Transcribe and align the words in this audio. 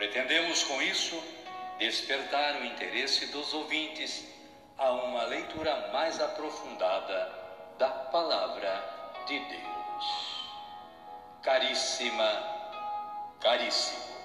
Pretendemos 0.00 0.62
com 0.62 0.80
isso 0.80 1.22
despertar 1.78 2.62
o 2.62 2.64
interesse 2.64 3.26
dos 3.26 3.52
ouvintes 3.52 4.26
a 4.78 4.92
uma 4.92 5.24
leitura 5.24 5.90
mais 5.92 6.18
aprofundada 6.18 7.30
da 7.78 7.90
Palavra 7.90 8.82
de 9.26 9.38
Deus. 9.38 10.46
Caríssima, 11.42 12.32
caríssimo, 13.42 14.16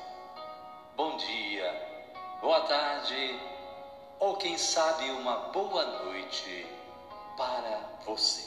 bom 0.95 1.17
dia, 1.17 1.69
boa 2.39 2.61
tarde 2.61 3.37
ou 4.17 4.37
quem 4.37 4.57
sabe 4.57 5.11
uma 5.11 5.49
boa 5.49 5.83
noite 6.05 6.65
para 7.35 7.99
você. 8.05 8.45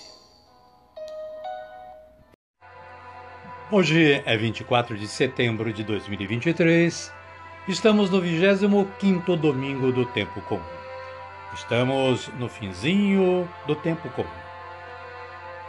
Hoje 3.71 4.23
é 4.25 4.35
24 4.35 4.97
de 4.97 5.07
setembro 5.07 5.71
de 5.75 5.85
2023 5.85 7.18
Estamos 7.69 8.09
no 8.09 8.19
25 8.19 9.37
domingo 9.37 9.93
do 9.93 10.07
tempo 10.07 10.41
comum. 10.41 10.63
Estamos 11.53 12.29
no 12.39 12.49
finzinho 12.49 13.47
do 13.67 13.75
tempo 13.75 14.09
comum. 14.09 14.27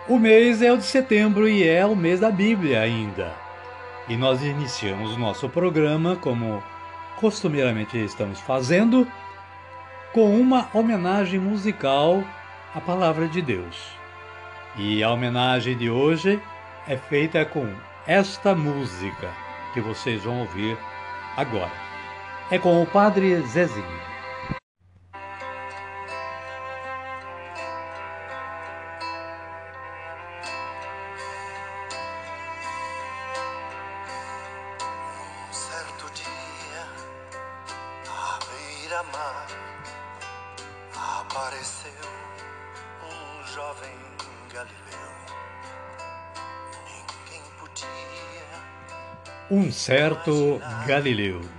O 0.08 0.18
mês 0.18 0.62
é 0.62 0.72
o 0.72 0.78
de 0.78 0.86
setembro 0.86 1.46
e 1.46 1.68
é 1.68 1.86
o 1.86 1.98
mês 1.98 2.22
da 2.22 2.32
Bíblia 2.32 2.80
ainda. 2.80 3.34
E 4.08 4.16
nós 4.16 4.42
iniciamos 4.42 5.18
nosso 5.18 5.50
programa, 5.50 6.16
como 6.16 6.64
costumeiramente 7.18 7.98
estamos 7.98 8.40
fazendo, 8.40 9.06
com 10.14 10.40
uma 10.40 10.70
homenagem 10.74 11.38
musical 11.38 12.24
à 12.74 12.80
Palavra 12.80 13.28
de 13.28 13.42
Deus. 13.42 13.92
E 14.78 15.04
a 15.04 15.12
homenagem 15.12 15.78
de 15.78 15.90
hoje 15.90 16.42
é 16.88 16.96
feita 16.96 17.44
com 17.44 17.70
esta 18.08 18.56
música 18.56 19.30
que 19.74 19.82
vocês 19.82 20.24
vão 20.24 20.40
ouvir 20.40 20.78
agora 21.36 21.89
é 22.52 22.58
com 22.58 22.82
o 22.82 22.86
Padre 22.86 23.42
Zezinho. 23.48 24.00
Um 49.52 49.72
certo 49.72 50.62
Galileu. 50.86 51.59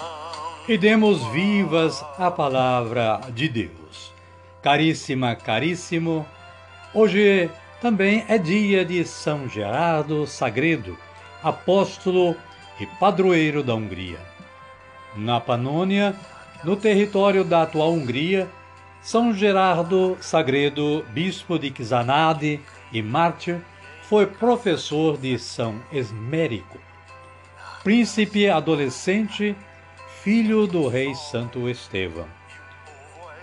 E 0.67 0.77
demos 0.77 1.25
vivas 1.31 2.05
a 2.19 2.29
palavra 2.29 3.19
de 3.33 3.49
Deus. 3.49 4.13
Caríssima, 4.61 5.35
caríssimo, 5.35 6.23
hoje 6.93 7.49
também 7.81 8.23
é 8.27 8.37
dia 8.37 8.85
de 8.85 9.03
São 9.03 9.49
Gerardo 9.49 10.27
Sagredo, 10.27 10.95
apóstolo 11.41 12.35
e 12.79 12.85
padroeiro 12.85 13.63
da 13.63 13.73
Hungria. 13.73 14.19
Na 15.15 15.41
Panônia, 15.41 16.15
no 16.63 16.75
território 16.75 17.43
da 17.43 17.63
atual 17.63 17.93
Hungria, 17.93 18.47
São 19.01 19.33
Gerardo 19.33 20.15
Sagredo, 20.21 21.03
bispo 21.09 21.57
de 21.57 21.71
Kizanade 21.71 22.59
e 22.93 23.01
mártir, 23.01 23.61
foi 24.03 24.27
professor 24.27 25.17
de 25.17 25.39
São 25.39 25.81
Esmérico, 25.91 26.77
príncipe 27.83 28.47
adolescente, 28.47 29.55
filho 30.23 30.67
do 30.67 30.87
rei 30.87 31.15
Santo 31.15 31.67
Estevão. 31.67 32.27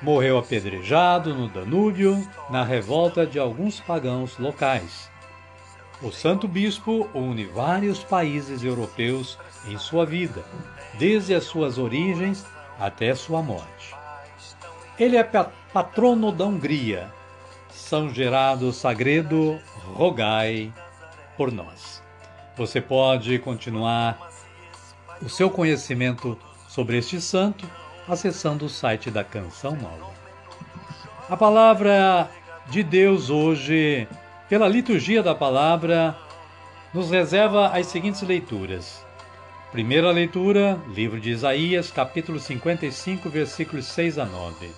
Morreu 0.01 0.39
apedrejado 0.39 1.35
no 1.35 1.49
Danúbio 1.49 2.25
na 2.49 2.63
revolta 2.63 3.27
de 3.27 3.37
alguns 3.37 3.81
pagãos 3.81 4.39
locais. 4.39 5.11
O 6.01 6.13
santo 6.13 6.47
bispo 6.47 7.11
une 7.13 7.47
vários 7.47 8.05
países 8.05 8.63
europeus 8.63 9.37
em 9.67 9.77
sua 9.77 10.07
vida, 10.07 10.45
desde 10.97 11.35
as 11.35 11.43
suas 11.43 11.79
origens 11.79 12.47
até 12.79 13.13
sua 13.13 13.43
morte. 13.43 13.93
Ele 15.01 15.17
é 15.17 15.25
patrono 15.25 16.31
da 16.31 16.45
Hungria. 16.45 17.13
São 17.71 18.15
Gerardo 18.15 18.73
Sagredo, 18.73 19.59
rogai 19.95 20.73
por 21.37 21.51
nós. 21.51 22.01
Você 22.57 22.81
pode 22.81 23.37
continuar 23.41 24.31
o 25.21 25.29
seu 25.29 25.51
conhecimento 25.51 26.39
sobre 26.79 26.97
este 26.97 27.21
santo 27.21 27.69
acessando 28.09 28.67
o 28.67 28.69
site 28.69 29.11
da 29.11 29.25
Canção 29.25 29.75
Nova. 29.75 30.13
A 31.29 31.37
palavra 31.37 32.31
de 32.71 32.85
Deus 32.85 33.31
hoje, 33.31 34.07
pela 34.49 34.69
liturgia 34.69 35.21
da 35.21 35.35
palavra, 35.35 36.17
nos 36.95 37.11
reserva 37.11 37.67
as 37.71 37.89
seguintes 37.89 38.23
leituras. 38.23 39.05
Primeira 39.73 40.13
leitura, 40.13 40.79
livro 40.95 41.21
de 41.21 41.31
Isaías, 41.31 41.91
capítulo 41.91 42.39
55, 42.39 43.29
versículos 43.29 43.87
6 43.87 44.17
a 44.17 44.25
9. 44.25 44.71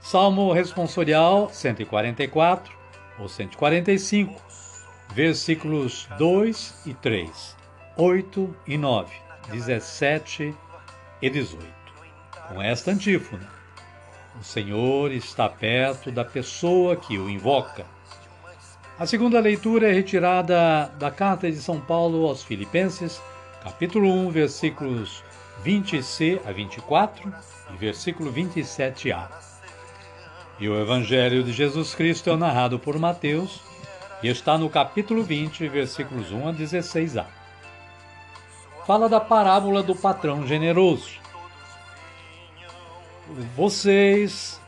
Salmo 0.00 0.50
responsorial 0.50 1.50
144 1.52 2.72
ou 3.18 3.28
145, 3.28 4.40
versículos 5.14 6.08
2 6.16 6.86
e 6.86 6.94
3, 6.94 7.54
8 7.98 8.56
e 8.66 8.78
9, 8.78 9.14
17 9.50 10.54
e 11.22 11.30
18. 11.30 11.64
Com 12.48 12.60
esta 12.60 12.90
antífona: 12.90 13.48
O 14.38 14.42
Senhor 14.42 15.12
está 15.12 15.48
perto 15.48 16.10
da 16.10 16.24
pessoa 16.24 16.96
que 16.96 17.16
o 17.16 17.30
invoca. 17.30 17.86
A 18.98 19.06
segunda 19.06 19.40
leitura 19.40 19.88
é 19.88 19.92
retirada 19.92 20.92
da 20.98 21.10
carta 21.10 21.50
de 21.50 21.56
São 21.56 21.80
Paulo 21.80 22.26
aos 22.26 22.42
Filipenses, 22.42 23.22
capítulo 23.62 24.12
1, 24.12 24.30
versículos 24.30 25.24
20c 25.64 26.40
a 26.44 26.52
24 26.52 27.32
e 27.72 27.76
versículo 27.76 28.32
27a. 28.32 29.28
E 30.60 30.68
o 30.68 30.78
Evangelho 30.78 31.42
de 31.42 31.52
Jesus 31.52 31.94
Cristo 31.94 32.30
é 32.30 32.36
narrado 32.36 32.78
por 32.78 32.98
Mateus 32.98 33.60
e 34.22 34.28
está 34.28 34.58
no 34.58 34.68
capítulo 34.68 35.22
20, 35.24 35.66
versículos 35.68 36.30
1 36.30 36.48
a 36.48 36.52
16a. 36.52 37.41
Fala 38.86 39.08
da 39.08 39.20
parábola 39.20 39.82
do 39.82 39.94
patrão 39.94 40.46
generoso. 40.46 41.20
Vocês 43.54 44.60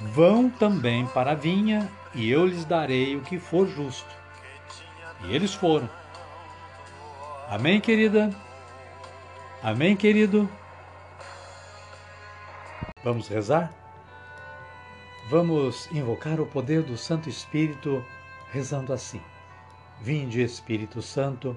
vão 0.00 0.48
também 0.48 1.06
para 1.06 1.32
a 1.32 1.34
vinha 1.34 1.90
e 2.14 2.30
eu 2.30 2.46
lhes 2.46 2.64
darei 2.64 3.16
o 3.16 3.20
que 3.20 3.38
for 3.38 3.68
justo. 3.68 4.08
E 5.24 5.34
eles 5.34 5.52
foram. 5.52 5.88
Amém, 7.48 7.80
querida? 7.80 8.34
Amém, 9.62 9.94
querido? 9.94 10.48
Vamos 13.04 13.28
rezar? 13.28 13.72
Vamos 15.28 15.90
invocar 15.92 16.40
o 16.40 16.46
poder 16.46 16.82
do 16.82 16.96
Santo 16.96 17.28
Espírito 17.28 18.02
rezando 18.50 18.92
assim: 18.92 19.20
Vinde, 20.00 20.42
Espírito 20.42 21.02
Santo, 21.02 21.56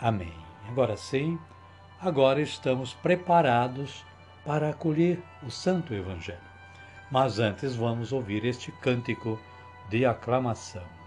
Amém. 0.00 0.32
Agora 0.66 0.96
sim, 0.96 1.38
agora 2.00 2.40
estamos 2.40 2.94
preparados 2.94 4.02
para 4.46 4.70
acolher 4.70 5.22
o 5.42 5.50
Santo 5.50 5.92
Evangelho. 5.92 6.38
Mas 7.10 7.38
antes 7.38 7.76
vamos 7.76 8.10
ouvir 8.10 8.44
este 8.46 8.72
cântico 8.72 9.38
de 9.90 10.06
aclamação. 10.06 10.99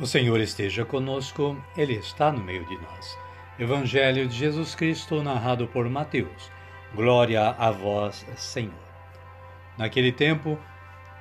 O 0.00 0.06
Senhor 0.06 0.40
esteja 0.40 0.82
conosco, 0.82 1.62
Ele 1.76 1.92
está 1.92 2.32
no 2.32 2.42
meio 2.42 2.64
de 2.64 2.74
nós. 2.74 3.18
Evangelho 3.58 4.26
de 4.26 4.34
Jesus 4.34 4.74
Cristo, 4.74 5.22
narrado 5.22 5.66
por 5.66 5.86
Mateus. 5.90 6.50
Glória 6.94 7.50
a 7.50 7.70
vós, 7.70 8.24
Senhor. 8.34 8.72
Naquele 9.76 10.10
tempo, 10.10 10.58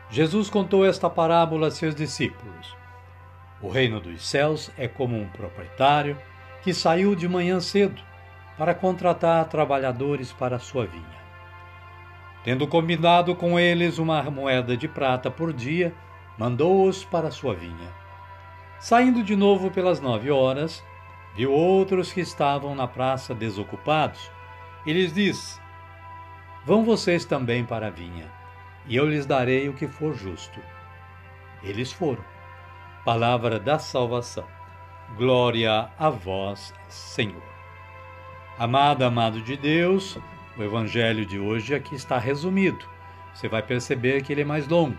Jesus 0.10 0.50
contou 0.50 0.86
esta 0.86 1.10
parábola 1.10 1.68
a 1.68 1.72
seus 1.72 1.94
discípulos. 1.94 2.74
O 3.62 3.68
reino 3.68 4.00
dos 4.00 4.26
céus 4.26 4.72
é 4.78 4.88
como 4.88 5.20
um 5.20 5.28
proprietário 5.28 6.18
que 6.62 6.74
saiu 6.74 7.16
de 7.16 7.28
manhã 7.28 7.60
cedo 7.60 8.02
para 8.58 8.74
contratar 8.74 9.44
trabalhadores 9.50 10.32
para 10.32 10.58
sua 10.58 10.86
vinha. 10.86 11.20
Tendo 12.46 12.66
combinado 12.66 13.36
com 13.36 13.60
eles 13.60 14.00
uma 14.00 14.24
moeda 14.32 14.78
de 14.78 14.88
prata 14.88 15.30
por 15.30 15.52
dia, 15.52 15.94
mandou-os 16.38 17.04
para 17.04 17.30
sua 17.30 17.54
vinha. 17.54 18.09
Saindo 18.80 19.22
de 19.22 19.36
novo 19.36 19.70
pelas 19.70 20.00
nove 20.00 20.32
horas, 20.32 20.82
viu 21.36 21.52
outros 21.52 22.14
que 22.14 22.22
estavam 22.22 22.74
na 22.74 22.88
praça 22.88 23.36
desocupados 23.36 24.32
e 24.86 24.94
lhes 24.94 25.12
disse: 25.12 25.60
Vão 26.66 26.86
vocês 26.86 27.26
também 27.26 27.66
para 27.66 27.88
a 27.88 27.92
vinha, 27.92 28.32
e 28.88 28.96
eu 28.96 29.06
lhes 29.06 29.26
darei 29.26 29.68
o 29.68 29.74
que 29.74 29.88
for 29.88 30.14
justo. 30.14 30.62
Eles 31.62 31.92
foram. 31.92 32.24
Palavra 33.04 33.60
da 33.60 33.78
salvação. 33.78 34.48
Glória 35.18 35.90
a 35.98 36.10
vós, 36.10 36.74
Senhor. 36.88 37.44
Amado, 38.58 39.04
amado 39.04 39.42
de 39.42 39.58
Deus, 39.58 40.18
o 40.58 40.64
evangelho 40.64 41.26
de 41.26 41.38
hoje 41.38 41.76
aqui 41.76 41.96
está 41.96 42.18
resumido. 42.18 42.86
Você 43.34 43.50
vai 43.50 43.62
perceber 43.62 44.22
que 44.24 44.32
ele 44.32 44.42
é 44.42 44.46
mais 44.46 44.68
longo. 44.68 44.98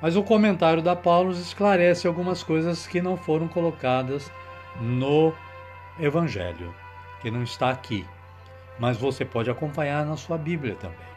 Mas 0.00 0.16
o 0.16 0.22
comentário 0.22 0.80
da 0.80 0.94
Paulo 0.94 1.32
esclarece 1.32 2.06
algumas 2.06 2.42
coisas 2.42 2.86
que 2.86 3.02
não 3.02 3.16
foram 3.16 3.48
colocadas 3.48 4.30
no 4.80 5.32
Evangelho, 5.98 6.72
que 7.20 7.30
não 7.30 7.42
está 7.42 7.70
aqui, 7.70 8.06
mas 8.78 8.96
você 8.96 9.24
pode 9.24 9.50
acompanhar 9.50 10.06
na 10.06 10.16
sua 10.16 10.38
Bíblia 10.38 10.76
também. 10.76 11.08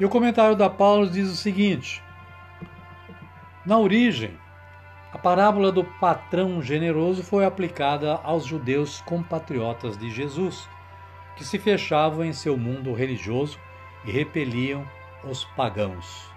E 0.00 0.04
o 0.06 0.08
comentário 0.08 0.56
da 0.56 0.70
Paulo 0.70 1.08
diz 1.08 1.28
o 1.30 1.36
seguinte: 1.36 2.02
Na 3.66 3.78
origem, 3.78 4.38
a 5.12 5.18
parábola 5.18 5.70
do 5.70 5.84
patrão 5.84 6.62
generoso 6.62 7.22
foi 7.22 7.44
aplicada 7.44 8.18
aos 8.24 8.46
judeus 8.46 9.02
compatriotas 9.02 9.98
de 9.98 10.10
Jesus, 10.10 10.66
que 11.36 11.44
se 11.44 11.58
fechavam 11.58 12.24
em 12.24 12.32
seu 12.32 12.56
mundo 12.56 12.94
religioso 12.94 13.58
e 14.06 14.10
repeliam 14.10 14.86
os 15.24 15.44
pagãos 15.44 16.35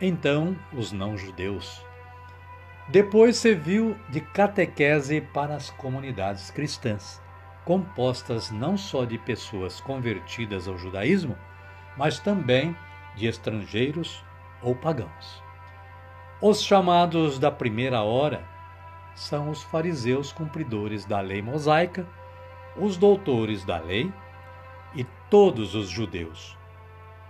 então 0.00 0.56
os 0.72 0.92
não-judeus. 0.92 1.84
Depois 2.88 3.36
serviu 3.36 3.96
de 4.08 4.20
catequese 4.20 5.20
para 5.20 5.54
as 5.54 5.70
comunidades 5.70 6.50
cristãs, 6.50 7.22
compostas 7.64 8.50
não 8.50 8.76
só 8.76 9.04
de 9.04 9.18
pessoas 9.18 9.80
convertidas 9.80 10.66
ao 10.66 10.78
judaísmo, 10.78 11.36
mas 11.96 12.18
também 12.18 12.76
de 13.14 13.26
estrangeiros 13.26 14.24
ou 14.62 14.74
pagãos. 14.74 15.42
Os 16.40 16.62
chamados 16.62 17.38
da 17.38 17.50
primeira 17.50 18.02
hora 18.02 18.42
são 19.14 19.50
os 19.50 19.62
fariseus 19.62 20.32
cumpridores 20.32 21.04
da 21.04 21.20
lei 21.20 21.42
mosaica, 21.42 22.06
os 22.76 22.96
doutores 22.96 23.64
da 23.64 23.78
lei 23.78 24.10
e 24.94 25.04
todos 25.28 25.74
os 25.74 25.88
judeus, 25.90 26.56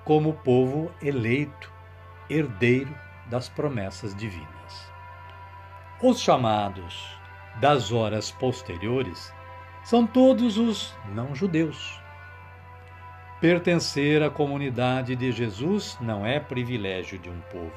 como 0.04 0.34
povo 0.34 0.90
eleito 1.02 1.79
herdeiro 2.30 2.94
das 3.26 3.48
promessas 3.48 4.14
divinas. 4.14 4.90
Os 6.02 6.20
chamados 6.20 7.18
das 7.60 7.92
horas 7.92 8.30
posteriores 8.30 9.32
são 9.84 10.06
todos 10.06 10.56
os 10.56 10.94
não-judeus. 11.12 12.00
Pertencer 13.40 14.22
à 14.22 14.30
comunidade 14.30 15.16
de 15.16 15.32
Jesus 15.32 15.98
não 16.00 16.24
é 16.24 16.38
privilégio 16.38 17.18
de 17.18 17.28
um 17.28 17.40
povo. 17.52 17.72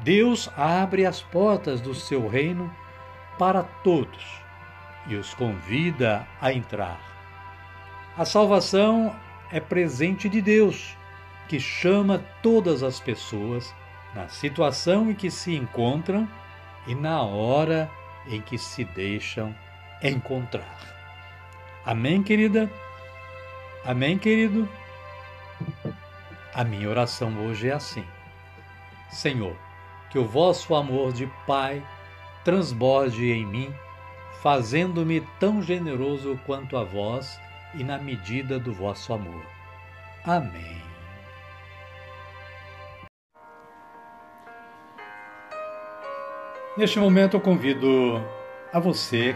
Deus 0.00 0.50
abre 0.56 1.06
as 1.06 1.22
portas 1.22 1.80
do 1.80 1.94
seu 1.94 2.28
reino 2.28 2.72
para 3.38 3.62
todos 3.62 4.40
e 5.06 5.14
os 5.14 5.32
convida 5.34 6.26
a 6.40 6.52
entrar. 6.52 7.00
A 8.16 8.24
salvação 8.24 9.14
é 9.52 9.60
presente 9.60 10.28
de 10.28 10.42
Deus 10.42 10.96
que 11.48 11.60
chama 11.60 12.24
todas 12.42 12.82
as 12.82 13.00
pessoas 13.00 13.74
na 14.14 14.28
situação 14.28 15.10
em 15.10 15.14
que 15.14 15.30
se 15.30 15.54
encontram 15.54 16.28
e 16.86 16.94
na 16.94 17.22
hora 17.22 17.90
em 18.26 18.40
que 18.40 18.58
se 18.58 18.84
deixam 18.84 19.54
encontrar. 20.02 20.78
Amém, 21.84 22.22
querida? 22.22 22.70
Amém, 23.84 24.18
querido? 24.18 24.68
A 26.52 26.64
minha 26.64 26.88
oração 26.88 27.46
hoje 27.46 27.68
é 27.68 27.72
assim: 27.72 28.04
Senhor, 29.10 29.56
que 30.10 30.18
o 30.18 30.26
vosso 30.26 30.74
amor 30.74 31.12
de 31.12 31.26
Pai 31.46 31.82
transborde 32.44 33.30
em 33.30 33.44
mim, 33.44 33.74
fazendo-me 34.42 35.20
tão 35.38 35.62
generoso 35.62 36.38
quanto 36.46 36.76
a 36.76 36.84
vós 36.84 37.38
e 37.74 37.84
na 37.84 37.98
medida 37.98 38.58
do 38.58 38.72
vosso 38.72 39.12
amor. 39.12 39.44
Amém. 40.24 40.95
Neste 46.76 46.98
momento 46.98 47.38
eu 47.38 47.40
convido 47.40 48.22
a 48.70 48.78
você, 48.78 49.34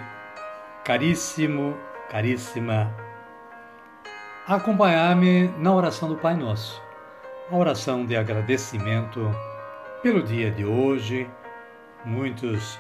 caríssimo, 0.85 1.75
caríssima 2.11 2.95
acompanhar-me 4.47 5.49
na 5.57 5.75
oração 5.75 6.07
do 6.07 6.17
Pai 6.17 6.37
Nosso, 6.37 6.83
a 7.51 7.57
oração 7.57 8.05
de 8.05 8.15
agradecimento 8.15 9.35
pelo 10.03 10.23
dia 10.23 10.51
de 10.51 10.67
hoje. 10.67 11.31
Muitos 12.05 12.79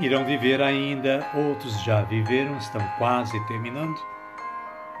irão 0.00 0.24
viver 0.24 0.60
ainda, 0.60 1.24
outros 1.32 1.80
já 1.84 2.02
viveram, 2.02 2.56
estão 2.56 2.80
quase 2.98 3.38
terminando, 3.46 3.94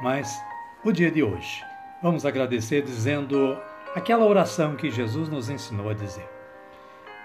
mas 0.02 0.40
o 0.84 0.92
dia 0.92 1.10
de 1.10 1.20
hoje. 1.20 1.64
Vamos 2.00 2.24
agradecer 2.24 2.82
dizendo 2.82 3.58
aquela 3.96 4.24
oração 4.24 4.76
que 4.76 4.88
Jesus 4.88 5.28
nos 5.28 5.50
ensinou 5.50 5.90
a 5.90 5.94
dizer. 5.94 6.33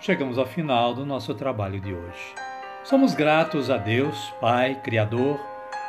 chegamos 0.00 0.38
ao 0.38 0.46
final 0.46 0.94
do 0.94 1.04
nosso 1.04 1.34
trabalho 1.34 1.78
de 1.78 1.92
hoje. 1.92 2.34
Somos 2.82 3.14
gratos 3.14 3.70
a 3.70 3.76
Deus, 3.76 4.32
Pai, 4.40 4.74
Criador, 4.82 5.38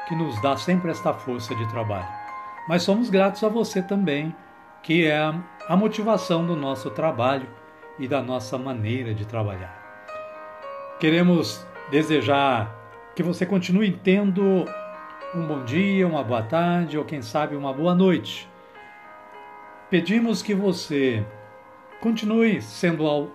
que 0.07 0.13
nos 0.13 0.39
dá 0.41 0.57
sempre 0.57 0.91
esta 0.91 1.13
força 1.13 1.55
de 1.55 1.65
trabalho. 1.69 2.07
Mas 2.67 2.83
somos 2.83 3.09
gratos 3.09 3.41
a 3.43 3.47
você 3.47 3.81
também, 3.81 4.35
que 4.83 5.07
é 5.07 5.17
a 5.67 5.77
motivação 5.77 6.45
do 6.45 6.55
nosso 6.55 6.89
trabalho 6.91 7.47
e 7.97 8.07
da 8.07 8.21
nossa 8.21 8.57
maneira 8.57 9.13
de 9.13 9.25
trabalhar. 9.25 9.79
Queremos 10.99 11.65
desejar 11.89 12.75
que 13.15 13.23
você 13.23 13.45
continue 13.45 13.91
tendo 13.91 14.65
um 15.33 15.47
bom 15.47 15.63
dia, 15.63 16.05
uma 16.05 16.23
boa 16.23 16.43
tarde 16.43 16.97
ou 16.97 17.05
quem 17.05 17.21
sabe 17.21 17.55
uma 17.55 17.73
boa 17.73 17.95
noite. 17.95 18.49
Pedimos 19.89 20.41
que 20.41 20.53
você 20.53 21.25
continue 22.01 22.61
sendo 22.61 23.31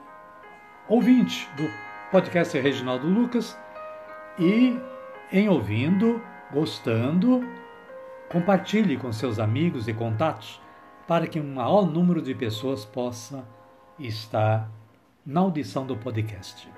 ouvinte 0.88 1.48
do 1.56 1.68
podcast 2.10 2.58
Reginaldo 2.58 3.08
Lucas 3.08 3.58
e, 4.38 4.78
em 5.32 5.48
ouvindo, 5.48 6.22
gostando, 6.52 7.44
compartilhe 8.30 8.96
com 8.96 9.12
seus 9.12 9.38
amigos 9.38 9.88
e 9.88 9.94
contatos 9.94 10.60
para 11.06 11.26
que 11.26 11.40
um 11.40 11.54
maior 11.54 11.86
número 11.86 12.22
de 12.22 12.34
pessoas 12.34 12.84
possa 12.84 13.44
estar 13.98 14.68
na 15.24 15.40
audição 15.40 15.86
do 15.86 15.96
podcast. 15.96 16.68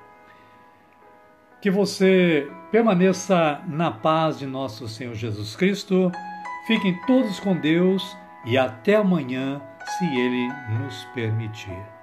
Que 1.61 1.71
você 1.71 2.51
permaneça 2.71 3.61
na 3.67 3.91
paz 3.91 4.39
de 4.39 4.47
nosso 4.47 4.87
Senhor 4.89 5.15
Jesus 5.15 5.57
Cristo. 5.57 6.13
Fiquem 6.67 6.99
todos 7.07 7.41
com 7.41 7.57
Deus 7.57 8.17
e 8.45 8.57
até 8.57 8.95
amanhã, 8.95 9.61
se 9.99 10.05
Ele 10.05 10.49
nos 10.79 11.05
permitir. 11.15 11.98